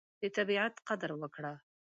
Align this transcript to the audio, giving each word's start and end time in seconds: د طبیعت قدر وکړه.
د 0.21 0.23
طبیعت 0.37 0.73
قدر 0.87 1.11
وکړه. 1.21 1.53